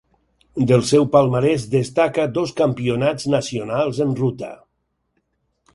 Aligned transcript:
Del 0.69 0.83
seu 0.91 1.03
palmarès 1.15 1.67
destaca 1.75 2.25
dos 2.39 2.55
Campionats 2.61 3.29
nacionals 3.35 4.01
en 4.09 4.19
ruta. 4.23 4.53